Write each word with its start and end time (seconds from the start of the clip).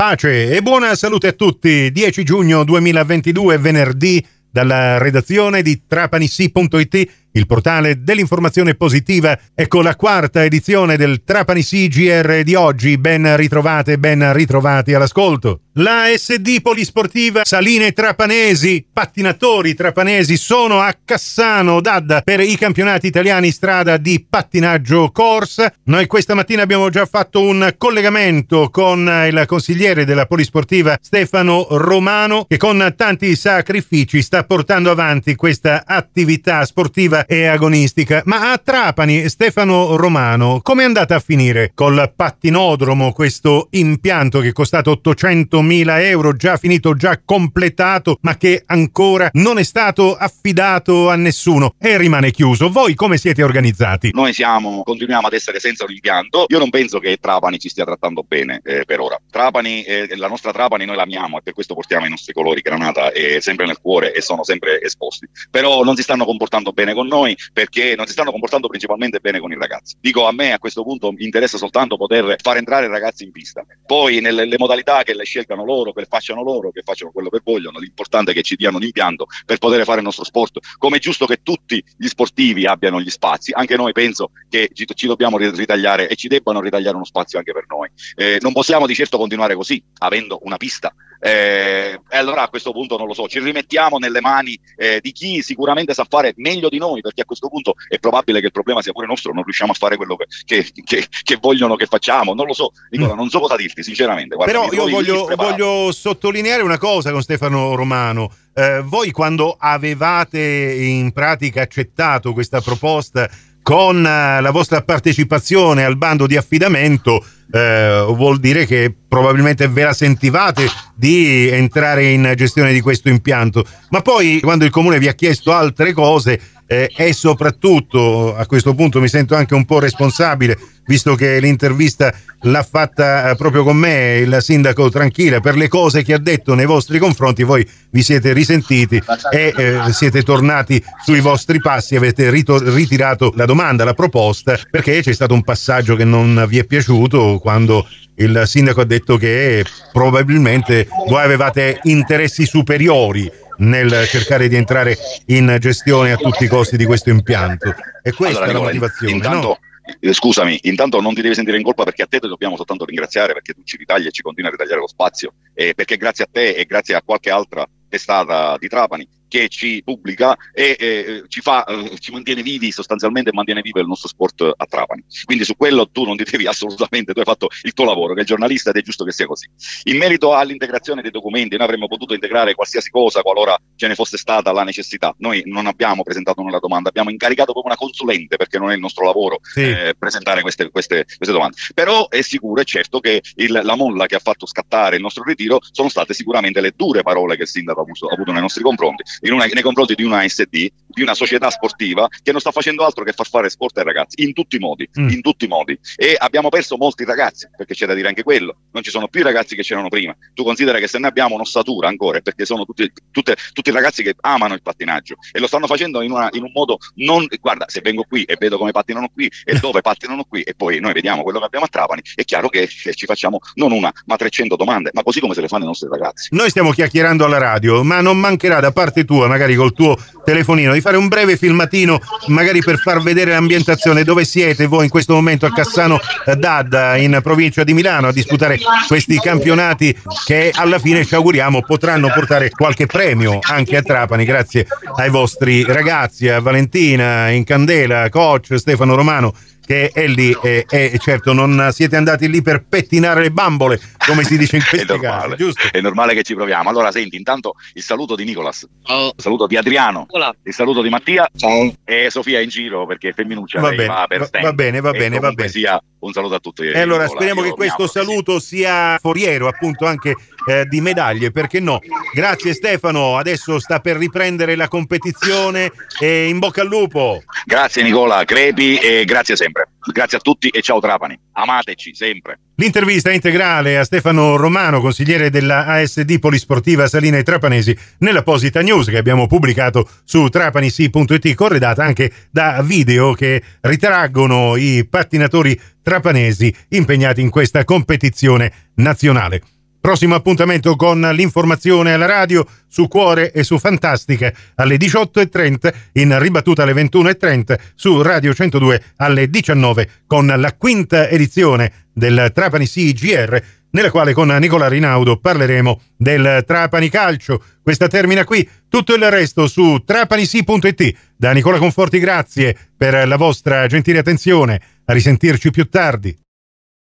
pace 0.00 0.56
e 0.56 0.62
buona 0.62 0.94
salute 0.94 1.26
a 1.26 1.32
tutti. 1.32 1.92
10 1.92 2.24
giugno 2.24 2.64
2022, 2.64 3.58
venerdì, 3.58 4.26
dalla 4.50 4.96
redazione 4.96 5.60
di 5.60 5.82
trapanissi.it 5.86 7.10
il 7.32 7.46
portale 7.46 8.02
dell'informazione 8.02 8.74
positiva. 8.74 9.38
Ecco 9.54 9.82
la 9.82 9.96
quarta 9.96 10.44
edizione 10.44 10.96
del 10.96 11.22
Trapani 11.24 11.62
CGR 11.62 12.42
di 12.42 12.54
oggi. 12.54 12.98
Ben 12.98 13.36
ritrovate, 13.36 13.98
ben 13.98 14.32
ritrovati 14.32 14.94
all'ascolto. 14.94 15.60
La 15.74 16.06
SD 16.12 16.60
Polisportiva 16.62 17.42
Saline 17.44 17.92
Trapanesi, 17.92 18.84
pattinatori 18.92 19.74
trapanesi 19.74 20.36
sono 20.36 20.80
a 20.80 20.92
Cassano 21.04 21.80
d'Adda 21.80 22.22
per 22.22 22.40
i 22.40 22.56
campionati 22.56 23.06
italiani 23.06 23.52
strada 23.52 23.96
di 23.96 24.26
pattinaggio 24.28 25.10
corsa. 25.12 25.72
Noi 25.84 26.06
questa 26.08 26.34
mattina 26.34 26.62
abbiamo 26.62 26.90
già 26.90 27.06
fatto 27.06 27.40
un 27.40 27.72
collegamento 27.78 28.68
con 28.68 29.08
il 29.28 29.44
consigliere 29.46 30.04
della 30.04 30.26
Polisportiva 30.26 30.98
Stefano 31.00 31.66
Romano 31.70 32.46
che 32.48 32.56
con 32.56 32.92
tanti 32.96 33.36
sacrifici 33.36 34.22
sta 34.22 34.42
portando 34.42 34.90
avanti 34.90 35.36
questa 35.36 35.84
attività 35.86 36.64
sportiva 36.64 37.19
e 37.26 37.46
agonistica. 37.46 38.22
Ma 38.26 38.52
a 38.52 38.58
Trapani, 38.58 39.28
Stefano 39.28 39.96
Romano, 39.96 40.60
come 40.62 40.82
è 40.82 40.86
andata 40.86 41.16
a 41.16 41.20
finire 41.20 41.72
col 41.74 42.12
pattinodromo 42.14 43.12
questo 43.12 43.68
impianto 43.70 44.40
che 44.40 44.48
è 44.48 44.52
costato 44.52 45.00
800.000 45.02 46.02
euro, 46.04 46.34
già 46.34 46.56
finito, 46.56 46.94
già 46.94 47.20
completato, 47.24 48.18
ma 48.22 48.36
che 48.36 48.62
ancora 48.66 49.30
non 49.34 49.58
è 49.58 49.62
stato 49.62 50.16
affidato 50.16 51.08
a 51.10 51.16
nessuno 51.16 51.74
e 51.78 51.96
rimane 51.98 52.30
chiuso? 52.30 52.70
Voi 52.70 52.94
come 52.94 53.16
siete 53.16 53.42
organizzati? 53.42 54.10
Noi 54.12 54.32
siamo, 54.32 54.82
continuiamo 54.82 55.26
ad 55.26 55.32
essere 55.32 55.60
senza 55.60 55.84
un 55.84 55.92
impianto. 55.92 56.44
Io 56.48 56.58
non 56.58 56.70
penso 56.70 56.98
che 56.98 57.18
Trapani 57.20 57.58
ci 57.58 57.68
stia 57.68 57.84
trattando 57.84 58.24
bene 58.26 58.60
eh, 58.64 58.84
per 58.84 59.00
ora. 59.00 59.20
Trapani, 59.30 59.82
eh, 59.82 60.16
la 60.16 60.28
nostra 60.28 60.52
Trapani 60.52 60.84
noi 60.84 60.96
l'amiamo 60.96 61.38
e 61.38 61.42
per 61.42 61.52
questo 61.52 61.74
portiamo 61.74 62.06
i 62.06 62.10
nostri 62.10 62.32
colori 62.32 62.60
granata 62.60 63.12
è 63.12 63.38
sempre 63.40 63.66
nel 63.66 63.78
cuore 63.80 64.12
e 64.12 64.20
sono 64.20 64.44
sempre 64.44 64.80
esposti. 64.80 65.26
Però 65.50 65.82
non 65.82 65.96
si 65.96 66.02
stanno 66.02 66.24
comportando 66.24 66.72
bene 66.72 66.94
con 66.94 67.08
noi 67.10 67.36
perché 67.52 67.94
non 67.94 68.06
si 68.06 68.12
stanno 68.12 68.30
comportando 68.30 68.68
principalmente 68.68 69.20
bene 69.20 69.38
con 69.38 69.52
i 69.52 69.58
ragazzi. 69.58 69.96
Dico 70.00 70.26
a 70.26 70.32
me 70.32 70.52
a 70.52 70.58
questo 70.58 70.82
punto 70.82 71.12
mi 71.12 71.24
interessa 71.24 71.58
soltanto 71.58 71.96
poter 71.96 72.36
far 72.40 72.56
entrare 72.56 72.86
i 72.86 72.88
ragazzi 72.88 73.24
in 73.24 73.32
pista. 73.32 73.64
Poi 73.84 74.20
nelle 74.20 74.56
modalità 74.56 75.02
che 75.02 75.14
le 75.14 75.24
scelgano 75.24 75.64
loro, 75.64 75.92
che 75.92 76.06
facciano 76.08 76.42
loro, 76.42 76.70
che 76.70 76.82
facciano 76.82 77.10
quello 77.10 77.28
che 77.28 77.40
vogliono, 77.44 77.78
l'importante 77.78 78.30
è 78.30 78.34
che 78.34 78.42
ci 78.42 78.56
diano 78.56 78.78
l'impianto 78.78 79.26
per 79.44 79.58
poter 79.58 79.84
fare 79.84 79.98
il 79.98 80.04
nostro 80.04 80.24
sport. 80.24 80.58
Come 80.78 80.96
è 80.96 81.00
giusto 81.00 81.26
che 81.26 81.42
tutti 81.42 81.82
gli 81.96 82.06
sportivi 82.06 82.66
abbiano 82.66 83.00
gli 83.00 83.10
spazi, 83.10 83.52
anche 83.52 83.76
noi 83.76 83.92
penso 83.92 84.30
che 84.48 84.70
ci, 84.72 84.86
ci 84.94 85.06
dobbiamo 85.06 85.36
ritagliare 85.36 86.08
e 86.08 86.16
ci 86.16 86.28
debbano 86.28 86.60
ritagliare 86.60 86.96
uno 86.96 87.04
spazio 87.04 87.38
anche 87.38 87.52
per 87.52 87.64
noi. 87.68 87.88
Eh, 88.14 88.38
non 88.40 88.52
possiamo 88.52 88.86
di 88.86 88.94
certo 88.94 89.18
continuare 89.18 89.54
così, 89.54 89.82
avendo 89.98 90.38
una 90.42 90.56
pista 90.56 90.94
eh, 91.20 91.99
allora 92.20 92.42
a 92.42 92.48
questo 92.48 92.72
punto 92.72 92.96
non 92.96 93.06
lo 93.06 93.14
so, 93.14 93.26
ci 93.28 93.40
rimettiamo 93.40 93.98
nelle 93.98 94.20
mani 94.20 94.58
eh, 94.76 95.00
di 95.00 95.12
chi 95.12 95.42
sicuramente 95.42 95.94
sa 95.94 96.06
fare 96.08 96.32
meglio 96.36 96.68
di 96.68 96.78
noi, 96.78 97.00
perché 97.00 97.22
a 97.22 97.24
questo 97.24 97.48
punto 97.48 97.74
è 97.88 97.98
probabile 97.98 98.40
che 98.40 98.46
il 98.46 98.52
problema 98.52 98.82
sia 98.82 98.92
pure 98.92 99.06
nostro, 99.06 99.32
non 99.32 99.42
riusciamo 99.42 99.72
a 99.72 99.74
fare 99.74 99.96
quello 99.96 100.16
che, 100.16 100.26
che, 100.44 100.70
che, 100.84 101.06
che 101.22 101.38
vogliono 101.40 101.76
che 101.76 101.86
facciamo, 101.86 102.34
non 102.34 102.46
lo 102.46 102.52
so, 102.52 102.72
Nicola, 102.90 103.14
mm. 103.14 103.16
non 103.16 103.28
so 103.28 103.40
cosa 103.40 103.56
dirti 103.56 103.82
sinceramente. 103.82 104.36
Guarda, 104.36 104.52
Però 104.52 104.72
io 104.72 104.88
voglio, 104.88 105.32
voglio, 105.36 105.92
sottolineare 105.92 106.62
una 106.62 106.78
cosa 106.78 107.10
con 107.10 107.22
Stefano 107.22 107.74
Romano. 107.74 108.32
Eh, 108.52 108.82
voi 108.84 109.10
quando 109.10 109.56
avevate 109.58 110.40
in 110.40 111.12
pratica 111.12 111.62
accettato 111.62 112.32
questa 112.32 112.60
proposta 112.60 113.28
con 113.62 114.04
eh, 114.04 114.40
la 114.40 114.50
vostra 114.50 114.82
partecipazione 114.82 115.84
al 115.84 115.96
bando 115.96 116.26
di 116.26 116.36
affidamento, 116.36 117.24
eh, 117.52 118.04
vuol 118.08 118.38
dire 118.38 118.66
che 118.66 118.94
probabilmente 119.06 119.68
ve 119.68 119.84
la 119.84 119.92
sentivate 119.92 120.66
di 120.94 121.48
entrare 121.48 122.10
in 122.10 122.32
gestione 122.36 122.72
di 122.72 122.80
questo 122.80 123.08
impianto, 123.08 123.64
ma 123.90 124.02
poi 124.02 124.40
quando 124.40 124.64
il 124.64 124.70
comune 124.70 124.98
vi 124.98 125.08
ha 125.08 125.14
chiesto 125.14 125.52
altre 125.52 125.92
cose 125.92 126.40
eh, 126.72 126.88
e 126.96 127.12
soprattutto 127.12 128.36
a 128.36 128.46
questo 128.46 128.74
punto 128.74 129.00
mi 129.00 129.08
sento 129.08 129.34
anche 129.34 129.54
un 129.54 129.64
po' 129.64 129.80
responsabile, 129.80 130.56
visto 130.86 131.16
che 131.16 131.40
l'intervista 131.40 132.14
l'ha 132.42 132.62
fatta 132.62 133.30
eh, 133.30 133.34
proprio 133.34 133.64
con 133.64 133.76
me 133.76 134.18
il 134.18 134.38
sindaco 134.40 134.88
Tranquilla 134.88 135.40
per 135.40 135.56
le 135.56 135.66
cose 135.66 136.04
che 136.04 136.14
ha 136.14 136.18
detto 136.18 136.54
nei 136.54 136.66
vostri 136.66 137.00
confronti, 137.00 137.42
voi 137.42 137.68
vi 137.90 138.02
siete 138.02 138.32
risentiti 138.32 139.02
e 139.32 139.52
eh, 139.56 139.80
siete 139.90 140.22
tornati 140.22 140.80
sui 141.02 141.18
vostri 141.18 141.58
passi, 141.58 141.96
avete 141.96 142.30
rito- 142.30 142.62
ritirato 142.72 143.32
la 143.34 143.46
domanda, 143.46 143.82
la 143.82 143.94
proposta, 143.94 144.56
perché 144.70 145.02
c'è 145.02 145.12
stato 145.12 145.34
un 145.34 145.42
passaggio 145.42 145.96
che 145.96 146.04
non 146.04 146.44
vi 146.46 146.58
è 146.58 146.64
piaciuto 146.64 147.40
quando 147.40 147.84
il 148.20 148.42
sindaco 148.46 148.80
ha 148.80 148.84
detto 148.84 149.16
che 149.16 149.64
probabilmente 149.92 150.88
voi 151.08 151.22
avevate 151.22 151.80
interessi 151.84 152.46
superiori 152.46 153.30
nel 153.58 154.06
cercare 154.06 154.48
di 154.48 154.56
entrare 154.56 154.96
in 155.26 155.56
gestione 155.58 156.12
a 156.12 156.16
tutti 156.16 156.44
i 156.44 156.48
costi 156.48 156.76
di 156.76 156.84
questo 156.84 157.10
impianto. 157.10 157.74
E 158.02 158.12
questa 158.12 158.44
allora, 158.44 158.50
è 158.50 158.52
la 158.54 158.64
motivazione. 158.64 159.12
Intanto, 159.12 159.46
no? 159.48 159.58
Eh, 159.98 160.12
scusami, 160.12 160.60
intanto 160.62 161.00
non 161.00 161.14
ti 161.14 161.22
devi 161.22 161.34
sentire 161.34 161.56
in 161.56 161.62
colpa 161.62 161.84
perché 161.84 162.02
a 162.02 162.06
te 162.06 162.20
ti 162.20 162.28
dobbiamo 162.28 162.56
soltanto 162.56 162.84
ringraziare 162.84 163.32
perché 163.32 163.54
tu 163.54 163.62
ci 163.64 163.76
ritagli 163.76 164.06
e 164.06 164.10
ci 164.10 164.22
continui 164.22 164.48
a 164.48 164.52
ritagliare 164.52 164.80
lo 164.80 164.86
spazio 164.86 165.32
e 165.52 165.74
perché 165.74 165.96
grazie 165.96 166.24
a 166.24 166.28
te 166.30 166.54
e 166.54 166.64
grazie 166.64 166.94
a 166.94 167.02
qualche 167.04 167.30
altra 167.30 167.66
testata 167.88 168.56
di 168.58 168.68
Trapani 168.68 169.08
che 169.30 169.48
ci 169.48 169.80
pubblica 169.84 170.36
e 170.52 170.76
eh, 170.78 171.22
ci, 171.28 171.40
fa, 171.40 171.64
eh, 171.64 171.96
ci 172.00 172.10
mantiene 172.10 172.42
vivi 172.42 172.72
sostanzialmente 172.72 173.30
mantiene 173.32 173.62
vivo 173.62 173.78
il 173.80 173.86
nostro 173.86 174.08
sport 174.08 174.52
a 174.54 174.66
Trapani. 174.66 175.04
Quindi 175.24 175.44
su 175.44 175.56
quello 175.56 175.88
tu 175.88 176.04
non 176.04 176.16
ti 176.16 176.24
devi 176.28 176.46
assolutamente, 176.48 177.12
tu 177.12 177.20
hai 177.20 177.24
fatto 177.24 177.48
il 177.62 177.72
tuo 177.72 177.84
lavoro, 177.84 178.12
che 178.12 178.22
è 178.22 178.24
giornalista 178.24 178.70
ed 178.70 178.76
è 178.76 178.82
giusto 178.82 179.04
che 179.04 179.12
sia 179.12 179.26
così. 179.26 179.48
In 179.84 179.96
merito 179.96 180.34
all'integrazione 180.34 181.00
dei 181.00 181.12
documenti, 181.12 181.56
noi 181.56 181.64
avremmo 181.64 181.86
potuto 181.86 182.12
integrare 182.12 182.54
qualsiasi 182.54 182.90
cosa 182.90 183.22
qualora 183.22 183.56
ce 183.76 183.86
ne 183.86 183.94
fosse 183.94 184.18
stata 184.18 184.52
la 184.52 184.64
necessità. 184.64 185.14
Noi 185.18 185.42
non 185.46 185.66
abbiamo 185.66 186.02
presentato 186.02 186.40
una 186.40 186.58
domanda, 186.58 186.88
abbiamo 186.88 187.10
incaricato 187.10 187.52
proprio 187.52 187.72
una 187.72 187.76
consulente 187.76 188.36
perché 188.36 188.58
non 188.58 188.70
è 188.70 188.74
il 188.74 188.80
nostro 188.80 189.04
lavoro 189.04 189.38
sì. 189.42 189.62
eh, 189.62 189.94
presentare 189.96 190.42
queste, 190.42 190.70
queste, 190.70 191.04
queste, 191.04 191.32
domande. 191.32 191.56
Però 191.72 192.08
è 192.08 192.20
sicuro 192.22 192.60
e 192.60 192.64
certo 192.64 192.98
che 192.98 193.22
il, 193.36 193.60
la 193.62 193.76
molla 193.76 194.06
che 194.06 194.16
ha 194.16 194.20
fatto 194.20 194.46
scattare 194.46 194.96
il 194.96 195.02
nostro 195.02 195.22
ritiro 195.22 195.60
sono 195.70 195.88
state 195.88 196.14
sicuramente 196.14 196.60
le 196.60 196.72
dure 196.74 197.02
parole 197.02 197.36
che 197.36 197.42
il 197.42 197.48
sindaco 197.48 197.80
ha 197.80 197.82
avuto, 197.82 198.06
ha 198.08 198.14
avuto 198.14 198.32
nei 198.32 198.40
nostri 198.40 198.62
confronti 198.64 199.04
una, 199.28 199.44
nei 199.44 199.62
confronti 199.62 199.94
di 199.94 200.02
una 200.02 200.26
SD, 200.26 200.68
di 200.86 201.02
una 201.02 201.14
società 201.14 201.50
sportiva 201.50 202.08
che 202.22 202.32
non 202.32 202.40
sta 202.40 202.50
facendo 202.50 202.84
altro 202.84 203.04
che 203.04 203.12
far 203.12 203.28
fare 203.28 203.50
sport 203.50 203.76
ai 203.78 203.84
ragazzi, 203.84 204.22
in 204.22 204.32
tutti 204.32 204.56
i 204.56 204.58
modi, 204.58 204.88
mm. 204.98 205.08
in 205.10 205.20
tutti 205.20 205.44
i 205.44 205.48
modi. 205.48 205.78
E 205.96 206.14
abbiamo 206.16 206.48
perso 206.48 206.76
molti 206.76 207.04
ragazzi, 207.04 207.48
perché 207.56 207.74
c'è 207.74 207.86
da 207.86 207.94
dire 207.94 208.08
anche 208.08 208.22
quello, 208.22 208.56
non 208.72 208.82
ci 208.82 208.90
sono 208.90 209.08
più 209.08 209.20
i 209.20 209.24
ragazzi 209.24 209.54
che 209.54 209.62
c'erano 209.62 209.88
prima. 209.88 210.16
Tu 210.34 210.42
considera 210.42 210.78
che 210.78 210.88
se 210.88 210.98
ne 210.98 211.06
abbiamo 211.06 211.34
un'ossatura 211.34 211.88
ancora, 211.88 212.20
perché 212.20 212.44
sono 212.44 212.64
tutti, 212.64 212.90
tutte, 213.10 213.36
tutti 213.52 213.68
i 213.68 213.72
ragazzi 213.72 214.02
che 214.02 214.14
amano 214.20 214.54
il 214.54 214.62
pattinaggio 214.62 215.16
e 215.32 215.38
lo 215.38 215.46
stanno 215.46 215.66
facendo 215.66 216.00
in, 216.02 216.12
una, 216.12 216.28
in, 216.32 216.42
un 216.42 216.50
modo 216.52 216.78
non, 216.96 217.26
guarda, 217.40 217.66
se 217.68 217.80
vengo 217.82 218.04
qui 218.08 218.22
e 218.24 218.36
vedo 218.38 218.58
come 218.58 218.70
pattinano 218.70 219.08
qui 219.12 219.30
e 219.44 219.58
dove 219.60 219.80
pattinano 219.80 220.24
qui 220.24 220.42
e 220.42 220.54
poi 220.54 220.80
noi 220.80 220.92
vediamo 220.92 221.22
quello 221.22 221.38
che 221.38 221.46
abbiamo 221.46 221.66
a 221.66 221.68
Trapani, 221.68 222.02
è 222.14 222.24
chiaro 222.24 222.48
che 222.48 222.68
ci 222.68 223.06
facciamo 223.06 223.38
non 223.54 223.72
una, 223.72 223.92
ma 224.06 224.16
300 224.16 224.56
domande, 224.56 224.90
ma 224.92 225.02
così 225.02 225.20
come 225.20 225.34
se 225.34 225.40
le 225.40 225.48
fanno 225.48 225.64
i 225.64 225.66
nostri 225.66 225.88
ragazzi. 225.90 226.28
Noi 226.32 226.50
stiamo 226.50 226.72
chiacchierando 226.72 227.24
alla 227.24 227.38
radio, 227.38 227.82
ma 227.82 228.00
non 228.00 228.18
mancherà 228.18 228.60
da 228.60 228.72
parte 228.72 229.04
tua, 229.04 229.09
magari 229.18 229.54
col 229.54 229.72
tuo 229.72 229.96
telefonino, 230.24 230.72
di 230.72 230.80
fare 230.80 230.96
un 230.96 231.08
breve 231.08 231.36
filmatino, 231.36 232.00
magari 232.28 232.60
per 232.60 232.78
far 232.78 233.00
vedere 233.02 233.32
l'ambientazione, 233.32 234.04
dove 234.04 234.24
siete 234.24 234.66
voi 234.66 234.84
in 234.84 234.90
questo 234.90 235.14
momento 235.14 235.46
a 235.46 235.52
Cassano 235.52 235.98
d'Adda, 236.24 236.96
in 236.96 237.18
provincia 237.22 237.64
di 237.64 237.74
Milano, 237.74 238.08
a 238.08 238.12
disputare 238.12 238.58
questi 238.86 239.18
campionati 239.18 239.96
che 240.24 240.52
alla 240.54 240.78
fine 240.78 241.04
ci 241.04 241.14
auguriamo 241.14 241.62
potranno 241.62 242.10
portare 242.12 242.50
qualche 242.50 242.86
premio 242.86 243.38
anche 243.42 243.76
a 243.76 243.82
Trapani, 243.82 244.24
grazie 244.24 244.66
ai 244.96 245.10
vostri 245.10 245.64
ragazzi, 245.64 246.28
a 246.28 246.40
Valentina, 246.40 247.28
in 247.30 247.44
Candela, 247.44 248.08
coach 248.08 248.54
Stefano 248.56 248.94
Romano 248.94 249.34
che 249.70 249.90
è 249.92 250.08
lì 250.08 250.36
e, 250.42 250.66
e, 250.68 250.98
certo 250.98 251.32
non 251.32 251.68
siete 251.70 251.94
andati 251.94 252.28
lì 252.28 252.42
per 252.42 252.64
pettinare 252.64 253.22
le 253.22 253.30
bambole 253.30 253.80
come 254.04 254.24
si 254.24 254.36
dice 254.36 254.56
in 254.56 254.62
questi 254.68 254.98
casi 254.98 255.36
giusto? 255.36 255.68
è 255.70 255.80
normale 255.80 256.12
che 256.12 256.24
ci 256.24 256.34
proviamo. 256.34 256.68
Allora 256.68 256.90
senti 256.90 257.14
intanto 257.14 257.54
il 257.74 257.82
saluto 257.82 258.16
di 258.16 258.24
Nicolas. 258.24 258.66
Il 258.88 259.12
saluto 259.16 259.46
di 259.46 259.56
Adriano. 259.56 260.06
Hola. 260.08 260.34
il 260.42 260.52
saluto 260.52 260.82
di 260.82 260.88
Mattia. 260.88 261.28
Ciao. 261.36 261.72
e 261.84 262.10
Sofia 262.10 262.40
in 262.40 262.48
giro 262.48 262.84
perché 262.84 263.12
femminuccia 263.12 263.60
va 263.60 263.68
bene, 263.70 263.86
va, 263.86 264.06
va, 264.08 264.52
bene 264.52 264.80
va 264.80 264.90
bene 264.90 265.20
va 265.20 265.30
bene. 265.30 265.48
sia 265.48 265.80
un 266.00 266.12
saluto 266.12 266.34
a 266.34 266.40
tutti. 266.40 266.62
E 266.62 266.80
allora 266.80 267.04
Nicola, 267.04 267.08
speriamo 267.08 267.42
che 267.42 267.50
questo 267.50 267.86
saluto 267.86 268.40
sia 268.40 268.98
foriero 268.98 269.46
appunto 269.46 269.86
anche 269.86 270.16
eh, 270.46 270.66
di 270.66 270.80
medaglie 270.80 271.30
perché 271.30 271.60
no 271.60 271.78
grazie 272.12 272.54
Stefano 272.54 273.16
adesso 273.16 273.58
sta 273.58 273.80
per 273.80 273.96
riprendere 273.96 274.56
la 274.56 274.68
competizione 274.68 275.70
e 275.98 276.28
in 276.28 276.38
bocca 276.38 276.62
al 276.62 276.68
lupo 276.68 277.22
grazie 277.44 277.82
Nicola 277.82 278.24
crepi 278.24 278.76
e 278.76 279.04
grazie 279.04 279.36
sempre 279.36 279.68
Grazie 279.82 280.18
a 280.18 280.20
tutti 280.20 280.48
e 280.48 280.60
ciao 280.60 280.78
Trapani. 280.78 281.18
Amateci 281.32 281.94
sempre. 281.94 282.38
L'intervista 282.56 283.10
integrale 283.10 283.78
a 283.78 283.84
Stefano 283.84 284.36
Romano, 284.36 284.80
consigliere 284.80 285.30
della 285.30 285.64
ASD 285.64 286.18
Polisportiva 286.18 286.86
Salina 286.86 287.20
Trapanesi, 287.22 287.76
nella 288.00 288.22
Posita 288.22 288.60
News 288.60 288.88
che 288.88 288.98
abbiamo 288.98 289.26
pubblicato 289.26 289.88
su 290.04 290.28
trapanisi.it, 290.28 291.34
corredata 291.34 291.82
anche 291.82 292.12
da 292.30 292.60
video 292.62 293.14
che 293.14 293.42
ritraggono 293.62 294.56
i 294.56 294.86
pattinatori 294.88 295.58
trapanesi 295.82 296.54
impegnati 296.68 297.22
in 297.22 297.30
questa 297.30 297.64
competizione 297.64 298.52
nazionale. 298.74 299.40
Prossimo 299.80 300.14
appuntamento 300.14 300.76
con 300.76 301.00
l'informazione 301.00 301.94
alla 301.94 302.04
radio 302.04 302.46
su 302.68 302.86
Cuore 302.86 303.32
e 303.32 303.42
su 303.42 303.58
Fantastica 303.58 304.30
alle 304.56 304.76
18.30, 304.76 305.74
in 305.94 306.18
ribattuta 306.18 306.64
alle 306.64 306.74
21.30 306.74 307.58
su 307.74 308.02
Radio 308.02 308.34
102 308.34 308.82
alle 308.96 309.30
19 309.30 309.90
con 310.06 310.26
la 310.26 310.54
quinta 310.54 311.08
edizione 311.08 311.86
del 311.94 312.30
Trapani 312.34 312.66
CGR 312.66 313.42
nella 313.70 313.90
quale 313.90 314.12
con 314.12 314.28
Nicola 314.28 314.68
Rinaudo 314.68 315.18
parleremo 315.18 315.80
del 315.96 316.44
Trapani 316.46 316.88
Calcio. 316.88 317.42
Questa 317.62 317.88
termina 317.88 318.24
qui, 318.24 318.46
tutto 318.68 318.94
il 318.94 319.10
resto 319.10 319.46
su 319.46 319.82
trapanisi.it. 319.84 320.94
Da 321.16 321.32
Nicola 321.32 321.58
Conforti 321.58 321.98
grazie 321.98 322.56
per 322.76 323.06
la 323.06 323.16
vostra 323.16 323.66
gentile 323.66 324.00
attenzione, 324.00 324.60
a 324.84 324.92
risentirci 324.92 325.50
più 325.50 325.68
tardi. 325.68 326.16